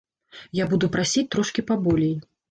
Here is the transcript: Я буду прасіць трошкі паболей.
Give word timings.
Я 0.59 0.65
буду 0.71 0.87
прасіць 0.95 1.25
трошкі 1.35 1.65
паболей. 1.69 2.15